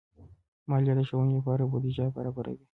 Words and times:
مالیه 0.69 0.93
د 0.97 1.01
ښوونې 1.07 1.33
لپاره 1.37 1.63
بودیجه 1.71 2.05
برابروي. 2.15 2.65